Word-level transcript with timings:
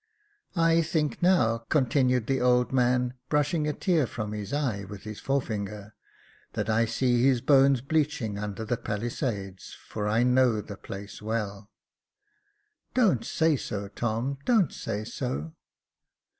I 0.55 0.81
think 0.81 1.21
now," 1.21 1.59
continued 1.69 2.25
the 2.25 2.41
old 2.41 2.73
man, 2.73 3.13
brushing 3.29 3.67
a 3.67 3.73
tear 3.73 4.07
from 4.07 4.31
his 4.31 4.51
eye 4.51 4.83
with 4.83 5.03
his 5.03 5.19
fore 5.19 5.43
finger, 5.43 5.93
that 6.53 6.71
I 6.71 6.85
see 6.85 7.21
his 7.21 7.39
bones 7.39 7.81
bleaching 7.81 8.39
under 8.39 8.65
the 8.65 8.77
palisades 8.77 9.73
j 9.73 9.77
for 9.85 10.07
I 10.07 10.23
know 10.23 10.59
the 10.59 10.75
place 10.75 11.21
well."" 11.21 11.69
Don't 12.95 13.23
say 13.23 13.55
so, 13.55 13.89
Tom; 13.89 14.39
don't 14.43 14.73
say 14.73 15.03
so 15.03 15.53